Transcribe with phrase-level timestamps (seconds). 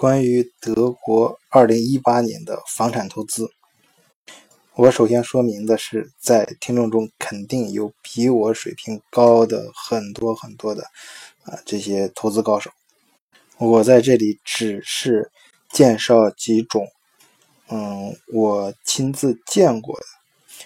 [0.00, 3.50] 关于德国二零一八年的房产投资，
[4.76, 10.84] 我首先说明的是，在听众中肯定有比我水平高的很多很多的
[11.42, 12.70] 啊这些投资高手。
[13.56, 15.32] 我在这里只是
[15.72, 16.86] 介绍几种，
[17.68, 20.06] 嗯，我亲自见过的，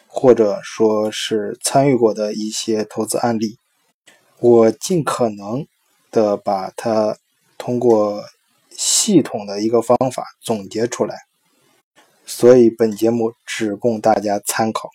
[0.06, 3.56] 或者说是参与过的一些投资案例，
[4.40, 5.66] 我尽可能
[6.10, 7.16] 的把它
[7.56, 8.22] 通过。
[9.04, 11.16] 系统的一个方法总结出来，
[12.24, 14.88] 所以本节目只供大家参考。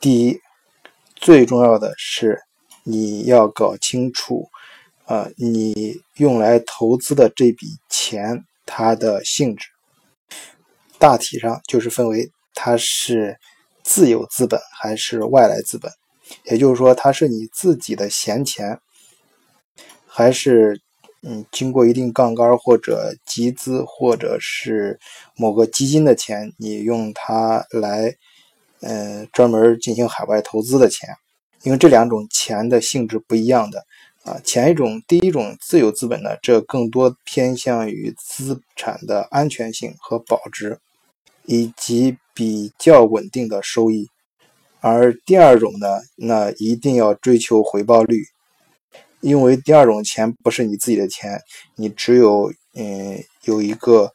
[0.00, 0.40] 第一，
[1.14, 2.40] 最重要的是
[2.82, 4.48] 你要搞清楚，
[5.04, 9.68] 呃，你用来投资的这笔钱它的性质，
[10.98, 13.38] 大体上就是分为它是
[13.82, 15.92] 自有资本还是外来资本，
[16.44, 18.80] 也就是说它是你自己的闲钱，
[20.06, 20.80] 还是。
[21.22, 24.98] 嗯，经过一定杠杆或者集资，或者是
[25.36, 28.14] 某个基金的钱，你用它来，
[28.80, 31.10] 嗯，专门进行海外投资的钱，
[31.62, 33.84] 因为这两种钱的性质不一样的
[34.24, 34.40] 啊。
[34.42, 40.78] 前一种，第一种自有资本呢，这更多偏向于资产的安全性和保值，
[41.44, 44.06] 以及比较稳定的收益；
[44.80, 48.24] 而第二种呢，那一定要追求回报率。
[49.20, 51.38] 因为第二种钱不是你自己的钱，
[51.76, 54.10] 你只有嗯有一个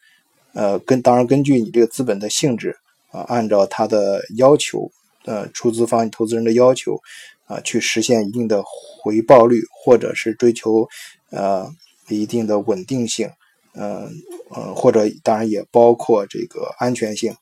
[0.54, 2.76] 呃跟当然根据你这个资本的性质
[3.12, 4.92] 啊，按照他的要求
[5.26, 7.00] 呃出资方投资人的要求
[7.46, 10.88] 啊去实现一定的回报率，或者是追求
[11.30, 11.70] 呃
[12.08, 13.30] 一定的稳定性，
[13.74, 14.10] 嗯
[14.56, 17.36] 嗯或者当然也包括这个安全性，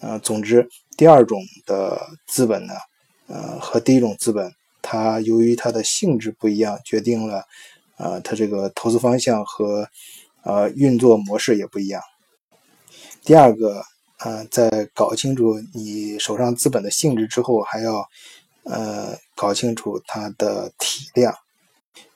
[0.00, 0.66] 呃总之
[0.96, 2.72] 第二种的资本呢
[3.26, 4.50] 呃和第一种资本。
[4.86, 7.42] 它由于它的性质不一样，决定了，
[7.96, 9.88] 呃，它这个投资方向和，
[10.44, 12.02] 呃，运作模式也不一样。
[13.24, 13.82] 第二个，
[14.18, 18.06] 呃，在搞清楚你手上资本的性质之后，还要，
[18.64, 21.34] 呃，搞清楚它的体量。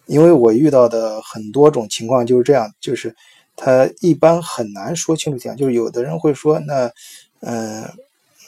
[0.05, 3.17] 因为我遇到的很多种情况就是这样，就是
[3.57, 6.93] 他一般很难说清楚体量，就是有的人会说，那，
[7.41, 7.83] 嗯，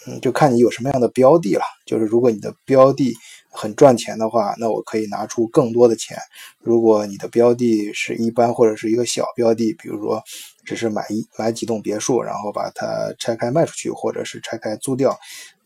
[0.07, 3.17] 嗯，就看你有什么样的标的了，就是如果你的标的。
[3.51, 6.17] 很赚钱的话，那我可以拿出更多的钱。
[6.61, 10.23] 如果你的标的是一般或者是一个小标的，比如说
[10.65, 15.19] 只是买一买几栋别墅，然后把它拆开卖出去，或者是拆开租掉，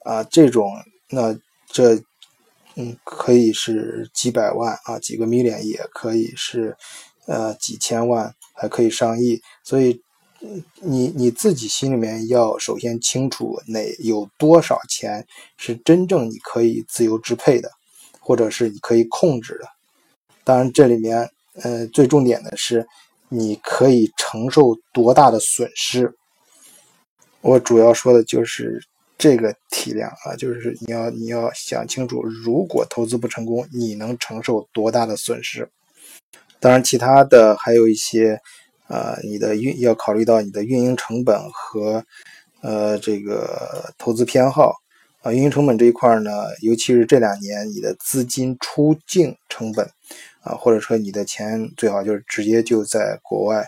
[0.04, 0.72] 啊，这种
[1.10, 1.94] 那这
[2.76, 6.76] 嗯可以是几百万啊，几个 million 也可以是
[7.26, 9.40] 呃几千万，还可以上亿。
[9.62, 10.00] 所以
[10.80, 17.70] 你你自己心里面要首先清楚哪有多少钱是真正你可以自由支配的。
[18.26, 19.68] 或者是你可以控制的，
[20.44, 21.30] 当然这里面，
[21.62, 22.86] 呃，最重点的是，
[23.28, 26.10] 你可以承受多大的损失。
[27.42, 28.82] 我主要说的就是
[29.18, 35.68] 这个体量啊，就是你要你要想清楚，如果投资不成功，你能承受多大的损失。
[36.58, 38.40] 当然，其他的还有一些，
[38.88, 42.04] 呃，你的运要考虑到你的运营成本和，
[42.62, 44.74] 呃，这个投资偏好。
[45.22, 46.30] 啊，运营成本这一块呢，
[46.60, 49.88] 尤其是这两年，你的资金出境成本，
[50.42, 53.66] 啊，或者说你的钱最好就是直接就在国外，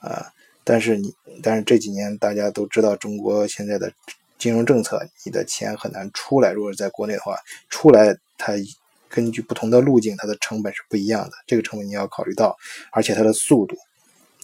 [0.00, 0.26] 啊，
[0.64, 3.92] 但是你，但是这几年大家都知道中国现在的
[4.36, 6.50] 金融政策，你的钱很难出来。
[6.50, 7.36] 如果是在国内的话，
[7.70, 8.54] 出来它
[9.08, 12.56] 根据不同的路径，它的成本是不一样的，这个成本你要考虑到，
[12.90, 13.76] 而且它的速度，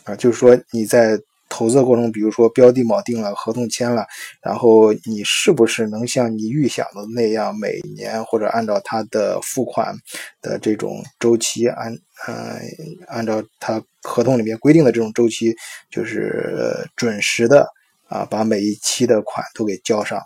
[0.05, 1.21] 啊，就是说你在。
[1.55, 4.07] 投资的过程，比如说标的锚定了，合同签了，
[4.41, 9.95] 然后你是不是能像你预想的那样，每年或者按照它的付款
[10.41, 11.93] 的这种周期，按
[12.27, 12.59] 呃
[13.07, 15.55] 按照它合同里面规定的这种周期，
[15.91, 17.69] 就是准时的
[18.09, 20.23] 啊，把每一期的款都给交上。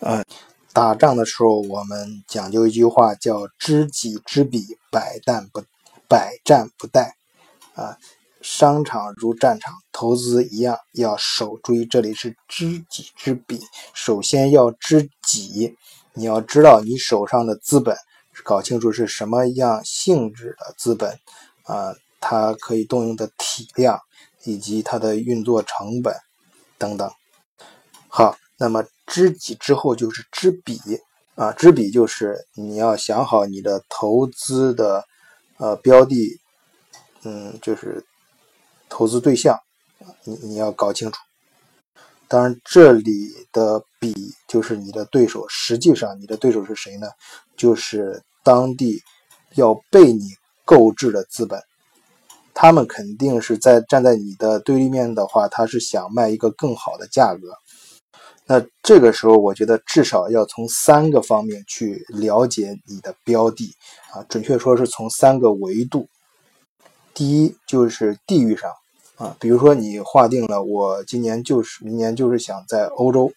[0.00, 0.22] 啊，
[0.74, 5.64] 打仗的时候我们讲究一句话，叫知己知彼，百战不
[6.06, 7.12] 百战不殆
[7.72, 7.96] 啊。
[8.48, 11.58] 商场如战场，投资一样要守。
[11.62, 13.60] 注意，这里是知己知彼。
[13.92, 15.76] 首先要知己，
[16.14, 17.94] 你要知道你手上的资本，
[18.42, 21.20] 搞清楚是什么样性质的资本，
[21.64, 24.00] 啊，它可以动用的体量
[24.44, 26.16] 以及它的运作成本
[26.78, 27.08] 等等。
[28.08, 30.80] 好，那么知己之后就是知彼
[31.34, 35.04] 啊，知彼就是你要想好你的投资的
[35.58, 36.40] 呃标的，
[37.24, 38.02] 嗯，就是。
[38.88, 39.58] 投资对象，
[40.24, 41.18] 你你要搞清楚。
[42.26, 44.14] 当然，这里的“比”
[44.46, 45.46] 就是你的对手。
[45.48, 47.08] 实际上，你的对手是谁呢？
[47.56, 49.02] 就是当地
[49.54, 50.28] 要被你
[50.66, 51.58] 购置的资本，
[52.52, 57.40] 他们肯定是在站在你的对立面的话，他是想卖一个更好的价格。
[58.44, 63.74] 那这个时候，我觉得至少要从三个方面去了解你的标的
[64.12, 66.06] 啊，准确说是从三个维度。
[67.18, 68.70] 第一就是地域上
[69.16, 73.32] 啊，比如说你划定了我今年就是明年就是想在欧洲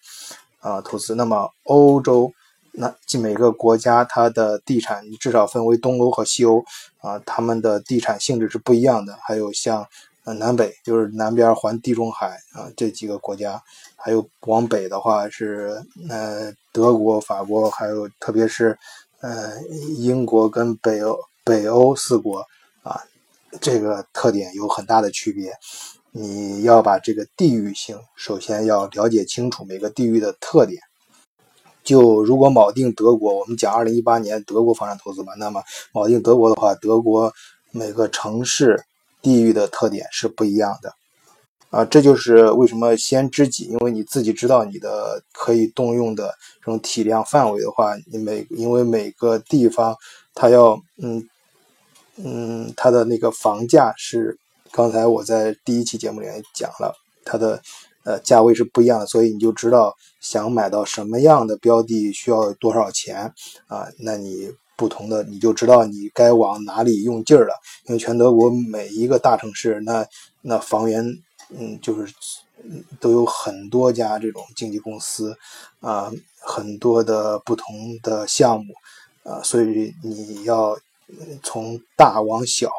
[0.60, 2.32] 啊投资，那么欧洲
[2.74, 6.64] 那每个国家它的地产至少分为东欧和西欧
[7.00, 9.18] 啊，他们的地产性质是不一样的。
[9.20, 9.84] 还有像
[10.26, 13.60] 呃南北，就是南边环地中海啊这几个国家。
[13.96, 18.78] 还有往北的话是呃德国、法国，还有特别是
[19.22, 19.60] 呃
[19.98, 22.46] 英国跟北欧北欧四国
[22.84, 23.02] 啊，
[23.60, 25.52] 这个特点有很大的区别。
[26.14, 30.82] 你要把这个地域性首先要了解清楚每个地域的特点。
[31.84, 35.64] 就如果锚定德国，我们讲二零一八年德国房产投资吧，那么
[35.94, 37.34] 锚定德国的话，德国
[37.72, 38.84] 每个城市
[39.22, 40.94] 地域的特点是不一样的。
[41.70, 49.96] 啊，这就是为什么先知己，因为你自己知道你的可以动用的这种体量范围的话，你每因为每个地方
[50.34, 51.26] 它要嗯
[52.18, 54.38] 嗯，它的那个房价是
[54.72, 57.62] 刚才我在第一期节目里面讲了，它的
[58.04, 63.34] 呃价位是不一样的，所以你就知道想买到什么样的标的需要多少钱
[63.68, 67.54] 啊，那你不同的你就知道你该往哪里用劲儿了，
[67.88, 70.06] 因为全德国每一个大城市那
[70.42, 71.06] 那房源。
[71.54, 72.14] 嗯，就是
[73.02, 75.36] 都有很多家这种经纪公司
[75.82, 76.10] 啊，
[76.40, 78.74] 很多的不同的项目
[79.24, 80.80] 啊，所以你要
[81.44, 82.72] 从大往小，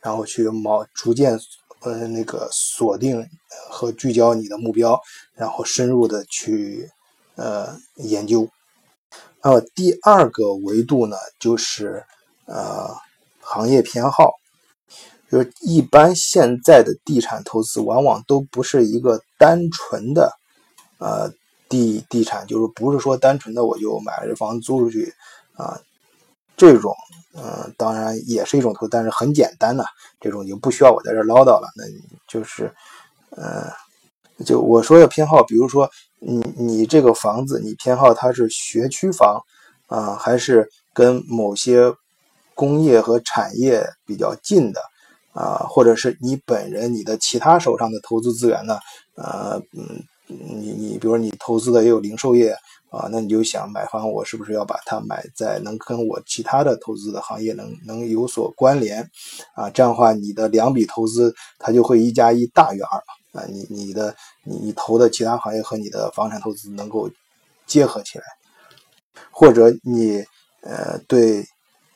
[0.00, 1.38] 然后去毛逐渐
[1.80, 3.28] 呃那个锁定
[3.70, 5.00] 和聚焦你的目标，
[5.34, 6.90] 然后深入的去
[7.36, 8.48] 呃研究。
[9.42, 12.04] 那么第二个维度呢，就是
[12.46, 12.94] 呃
[13.40, 14.34] 行业偏好。
[15.30, 20.32] 就是一般现在的地产投资往往都不是一个单纯的，
[20.98, 21.32] 呃，
[21.68, 25.14] 地地产，就是不是说单纯的我就买了这房子租出去
[25.54, 25.80] 啊，
[26.60, 26.94] 这种，
[27.34, 29.82] 嗯，当然也是一种投，但是很简单呐，
[30.20, 31.66] 这种就不需要我在这唠叨了。
[31.74, 31.84] 那
[32.28, 32.70] 就是，
[33.30, 33.66] 呃，
[34.44, 39.40] 就我说的偏好，比如说你你这个房子，你偏好它是学区房
[39.86, 41.90] 啊，还是跟某些
[42.54, 44.80] 工业和产业比较近的？
[45.32, 48.78] 啊，或者是你本人你的其他手上的投资资源呢？
[49.14, 52.54] 呃，嗯，你你比如说你投资的也有零售业
[52.90, 59.08] 啊，那你就想买房，我是不是要把它买在能跟我其他的投资的行业能能有所关联？
[59.54, 62.98] 啊，这样的话你的两笔投资它就会一加一大于二
[63.32, 64.14] 啊，你你的
[64.44, 67.10] 你你投的其他行业和你的房产投资能够
[67.66, 68.24] 结合起来，
[69.30, 70.24] 或者你
[70.62, 71.46] 呃对。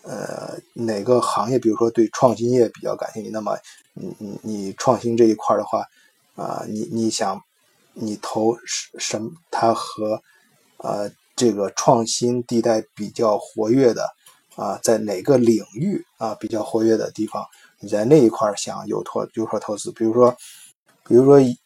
[0.06, 3.56] 呃，哪个行业，比如说对创新业比较感兴趣，那么
[3.94, 5.82] 你你你创新这一块的话，
[6.36, 7.40] 啊，你你想
[7.94, 8.54] 你投
[8.98, 9.30] 什么？
[9.50, 10.20] 它和
[10.84, 14.06] 呃这个创新地带比较活跃的
[14.54, 17.44] 啊，在哪个领域啊比较活跃的地方，
[17.80, 20.36] 你在那一块想有投有所投资，比如说
[21.08, 21.58] 比如说一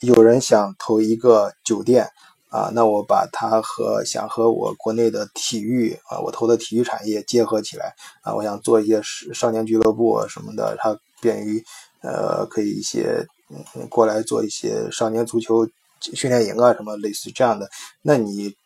[0.00, 2.08] 有人想投一个酒店。
[2.50, 11.62] 啊，那我把它和想和我国内的体育啊，我投的体育产业结合起来啊，我想做一些少少年俱乐部什么的，它便于
[12.00, 15.68] 呃，可以一些嗯过来做一些少年足球
[16.00, 17.68] 训练营啊，什么类似这样的。
[18.00, 18.56] 那你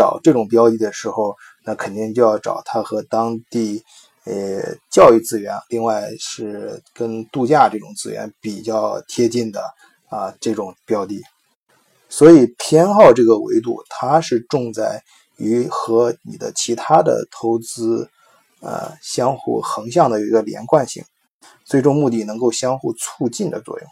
[0.00, 3.84] 找这种标的的时候，那肯定就要找它和当地
[4.24, 4.32] 呃
[4.90, 9.60] 教育资源，另外是跟度假这种资源比较贴近的
[10.08, 11.20] 啊这种标的。
[12.08, 15.02] 所以偏好这个维度，它是重在
[15.36, 18.08] 于和你的其他的投资，
[18.60, 21.04] 呃，相互横向的有一个连贯性，
[21.64, 23.88] 最终目的能够相互促进的作用。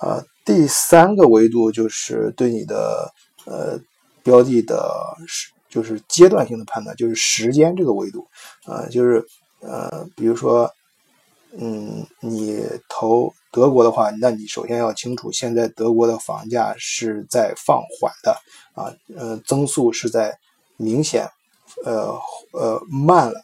[0.00, 3.12] 呃，第三个维度就是对你的
[3.46, 3.78] 呃
[4.24, 4.92] 标的的
[5.28, 8.26] 时，就是阶段性的判断，就是时间这个维度，
[8.64, 9.24] 啊，就是
[9.60, 10.68] 呃，比如说。
[11.56, 18.32] 嗯，你投德国的话，那你首先要清楚，现在德国的房价是在放缓的
[18.72, 20.36] 啊，呃，增速是在
[20.76, 21.28] 明显，
[21.84, 22.12] 呃
[22.50, 23.40] 呃慢了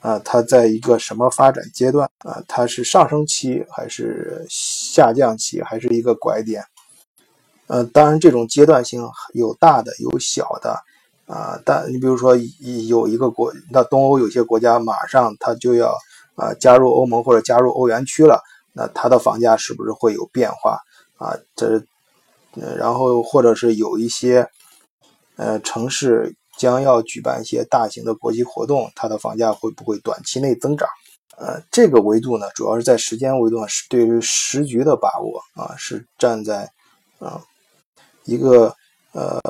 [0.00, 2.42] 啊，它在一个什么发展阶段啊？
[2.48, 6.64] 它是上升期还是下降期，还是一个拐点？
[7.66, 10.78] 呃，当然这种阶段性有大的有小的
[11.26, 12.36] 啊，但你比如说
[12.88, 15.96] 有一个国，那东欧有些国家马上它就要。
[16.36, 18.42] 啊，加入欧盟或者加入欧元区了，
[18.72, 20.80] 那它的房价是不是会有变化
[21.16, 21.38] 啊？
[21.54, 21.80] 这，
[22.76, 24.50] 然后或者是有一些，
[25.36, 30.88] 呃，城市将要举办一些大型的国际活动，它的房价会不会短期内增长
[31.38, 36.68] 呃，这个维度呢，主要是在时间维度上是对于时局的把握啊，是站在
[37.20, 37.40] 啊
[38.24, 38.74] 一个
[39.12, 39.40] 呃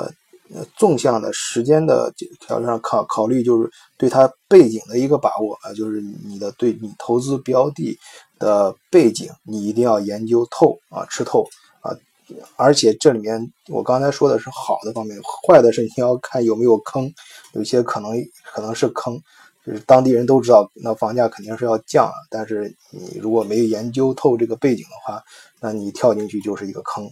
[0.77, 7.99] 纵向的时间的条件上考考虑，就是对它背景的一个把握啊，就是你的对你投资标的
[8.39, 11.47] 的背景，你一定要研究透啊，吃透
[11.81, 11.91] 啊，
[12.57, 17.13] 而且这里面我刚才说的是好的方面，坏的是你要看有没有坑，
[17.55, 18.13] 有些可能
[18.45, 19.21] 可能是坑。
[19.67, 22.13] 就是当地人都知道，那房价肯定是要降了。
[22.29, 25.23] 但是你如果没有研究透这个背景的话，
[25.59, 27.11] 那你跳进去就是一个坑。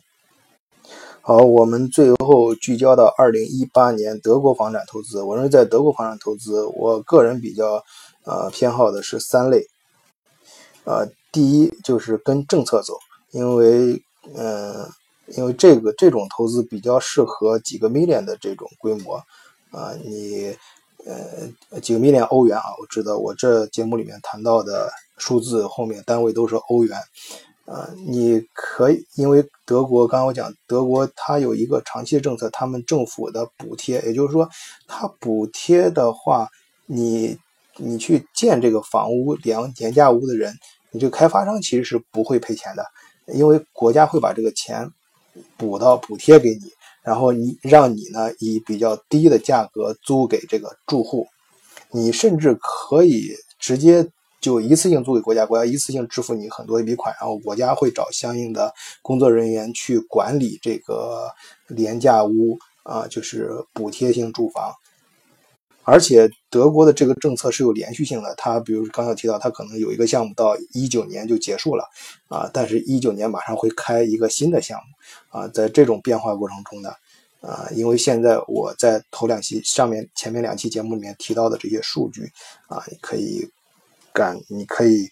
[1.25, 5.23] 好，我们最后聚焦到二零一八年德国房产投资。
[5.23, 7.81] 我认为在德国房产投资，我个人比较
[8.25, 9.65] 呃偏好的是三类。
[10.83, 12.95] 呃，第一就是跟政策走，
[13.31, 14.03] 因为
[14.35, 14.85] 嗯，
[15.37, 19.15] 因为这个这种投资比较适合几个 million 的这种规模
[19.71, 20.53] 啊，你。
[21.05, 24.89] 呃，几个 million 欧元啊，我知道我这节目里面谈到的
[25.19, 26.97] 数字后面单位都是欧元。
[27.73, 34.47] 呃，你可以因为德国，刚刚我讲德国它有一个长期的政策，他们政府的补贴，也就是说，
[34.87, 36.47] 它补贴的话，
[36.85, 37.35] 你
[37.79, 40.53] 你去建这个房屋廉廉价屋的人，
[40.91, 42.85] 你这个开发商其实是不会赔钱的，
[43.33, 44.87] 因为国家会把这个钱
[45.57, 46.71] 补到补贴给你。
[47.03, 51.27] 然后你让你呢以比较低的价格租给这个住户，
[51.91, 54.07] 你甚至可以直接
[54.43, 61.31] 就一次性租给国家，国家一次性支付你很多一笔款，然后国家会找相应的工作人员去管理这个
[61.69, 64.75] 廉价屋啊，就是补贴性住房。
[65.85, 71.85] 而且德国的这个政策是有连续性的，它比如刚才提到，它可能有一个项目到一九年就结束了
[72.29, 76.91] 啊，但是一九年马上会开一个新的项目啊，在这种变化过程中呢，
[77.41, 82.31] 啊，因为现在我在头两期上面前面两期节目里面提到的这些数据
[82.69, 83.51] 啊，可以
[84.15, 85.09] 感你可以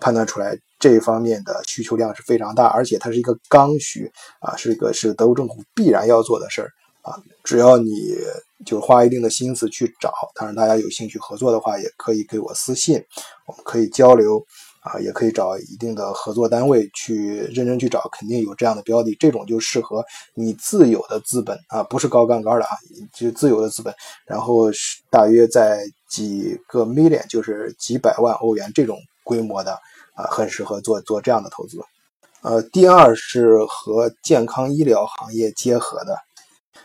[0.00, 6.70] 判断出来这方面的需求量是非常大，而且它是一个刚需啊，是一个是德国政府必然要做的事儿。
[7.02, 7.90] 啊，只要你
[8.64, 12.94] 就花一定的心思去找，当然大家有兴趣合作的话，也可以给我私信，
[13.46, 14.42] 我们可以交流
[14.80, 22.70] 啊，也可以找一定的合作单位去认真去找，肯定有这样的标的，这种就适合你自有的资本啊，不是高杠杆的啊，
[23.12, 23.94] 就自有的资本，
[24.26, 24.70] 然后
[25.10, 25.84] 大约在
[26.14, 29.72] 几个 million，就是几百万欧元这种规模的
[30.14, 31.78] 啊，很适合做做这样的投资。
[32.42, 36.16] 呃，第二是和健康医疗行业结合的。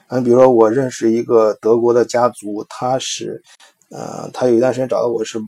[0.07, 3.39] 嗯，比如说我认识一个德国的家族，他是，
[3.91, 5.39] 呃，他有一段时间找到我是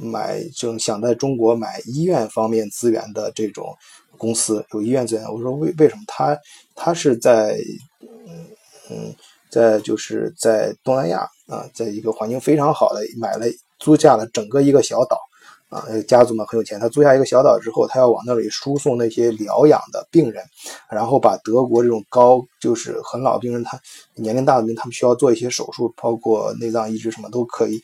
[0.00, 3.76] 买，就想在中国买医院方面资源的这种
[4.16, 5.24] 公司，有医院资源。
[5.30, 6.38] 我说为为什么他
[6.74, 7.58] 他是在，
[8.00, 8.48] 嗯
[8.88, 9.14] 嗯，
[9.50, 13.46] 在就是在东南亚啊，在一个环境非常好的买了
[13.78, 15.18] 租下了整个一个小岛。
[15.68, 20.40] 啊，家族们很有钱，他租下一个小岛之后，他要往那里输送那些疗养的病人，
[20.88, 23.76] 然后把德国这种高就是很老病人，他
[24.14, 27.82] 年龄大的病，他们需要做一些手术，包括内脏移植什么都可以，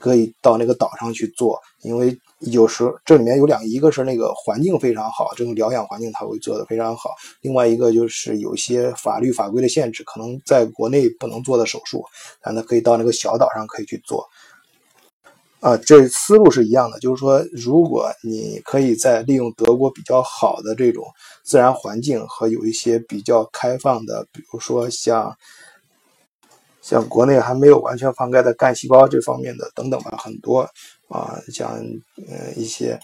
[0.00, 1.58] 可以到那个岛上去做。
[1.82, 12.04] 因为有时这里面有两，一个是那个环境非常好，这种疗养环境他会做的非常好；另外一个就是有些法律法规的限制，可能在国内不能做的手术，
[12.42, 14.28] 但他可以到那个小岛上可以去做。
[15.60, 21.04] 啊，这思路是一样的，就是说，如果你可以在利用德国比较好的这种
[21.42, 25.36] 自然环境和有一些比较开放的，比如说像
[26.88, 30.60] 像国内还没有完全放开的干细胞这方面的等等吧，很多
[31.08, 31.78] 啊，像
[32.16, 32.98] 嗯一些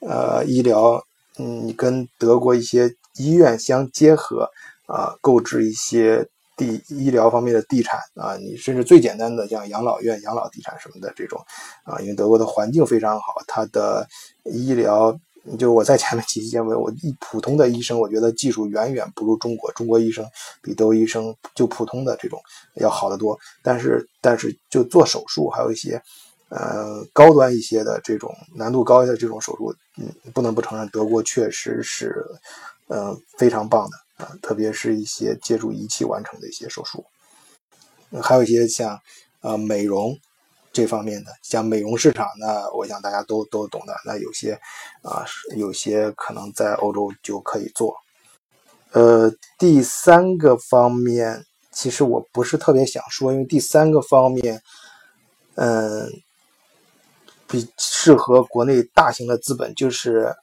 [0.00, 1.02] 呃医疗，
[1.38, 4.50] 嗯，跟德国一些医院相结合
[4.86, 6.28] 啊，购置一些。
[6.60, 11.40] 地医疗方面的地产啊，你甚至最简单的像养老院、养老地产什么的这种
[11.84, 14.06] 啊，因为德国的环境非常好，它的
[14.44, 15.18] 医疗，
[15.58, 20.24] 就我在前面几期节目，我一普通的医生，我觉得技术远远不如中国，中国医生
[20.62, 22.38] 比德国医生就普通的这种
[22.74, 23.38] 要好得多。
[23.62, 26.00] 但是，但是就做手术，还有一些
[26.50, 32.14] 呃高端一些的这种难度高的这种手术，嗯，不能不承认德国确实是
[32.88, 33.96] 嗯非常棒的。
[34.24, 37.02] 啊，特别是一些借助仪器完成的一些手术，
[38.20, 39.00] 还有一些像
[39.40, 40.14] 呃美容
[40.80, 43.94] 这方面的，像美容市场，那我想大家都都懂的。
[44.06, 44.58] 那有些
[45.02, 47.94] 啊，有些可能在欧洲就可以做。
[48.92, 54.62] 呃，第三个方面，其实我不是特别想说，因为第三个方面，
[55.56, 56.08] 嗯，
[57.46, 60.34] 比适合国内大型的资本，就是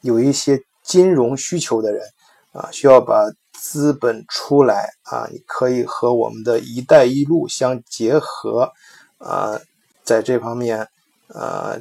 [0.00, 2.04] 有一些金融需求的人。
[2.52, 5.26] 啊，需要把资本出来啊！
[5.32, 8.70] 你可以和我们的一带一路相结合
[9.18, 9.60] 啊，
[10.04, 10.86] 在这方面，
[11.28, 11.80] 呃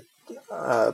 [0.50, 0.94] 呃，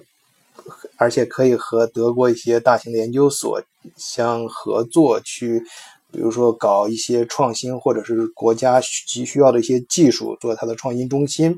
[0.97, 3.61] 而且可以和德国一些大型的研究所
[3.95, 5.63] 相合作去。
[6.11, 11.55] 比如说搞一些创新，或者是国家急需要的一些技术，做它的创新中心，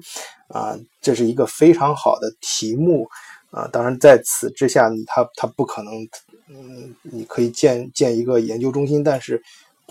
[0.49, 3.07] 啊，这是一个非常好的题目，
[3.51, 5.93] 啊，当然在此之下，它它不可能，
[6.49, 9.41] 嗯，你可以建建一个研究中心，但是，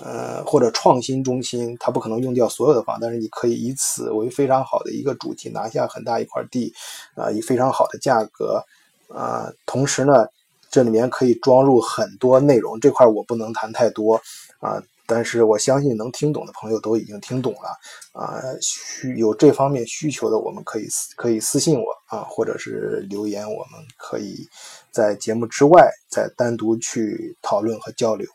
[0.02, 6.72] 呃，或者创新中心，它不可能用掉所有的房，但是你可以以此为非常好的一个主题，拿下很大一块地，
[7.14, 8.64] 啊，以非常好的价格，
[9.08, 10.26] 啊，同时呢。
[10.72, 14.14] 这里面可以装入很多内容，这块我不能谈太多
[14.60, 17.76] 啊，但是我相信能听懂的朋友都已经听懂了
[18.12, 18.38] 啊。
[18.62, 24.46] 需有这方面需求的，我们可以可以私信我啊，或者是留言，我们可以
[24.92, 28.28] 在节目之外再单独去讨论和交流。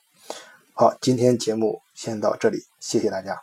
[0.77, 3.41] 好，今天节目先到这里，谢谢大家。